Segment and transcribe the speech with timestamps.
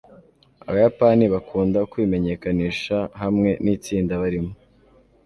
[0.69, 4.53] abayapani bakunda kwimenyekanisha hamwe nitsinda barimo